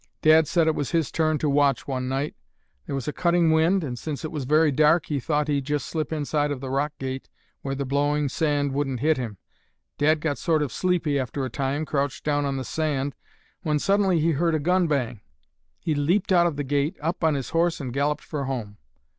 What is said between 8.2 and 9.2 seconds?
sand wouldn't hit